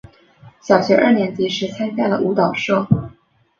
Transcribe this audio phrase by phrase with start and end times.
[0.59, 2.87] 小学二年级时参加了舞蹈社。